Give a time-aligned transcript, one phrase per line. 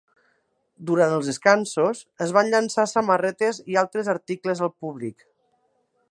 [0.91, 5.27] Durant els descansos, es van llançar samarretes i altres articles al públic.